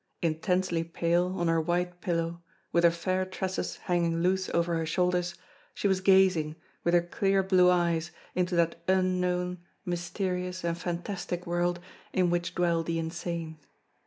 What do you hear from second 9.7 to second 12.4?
mysterious, and fantastic world, in